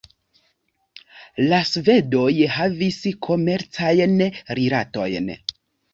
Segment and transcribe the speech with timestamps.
[1.51, 4.17] La svedoj havis komercajn
[4.61, 5.33] rilatojn.